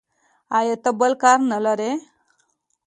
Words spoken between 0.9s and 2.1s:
بل کار نه لرې.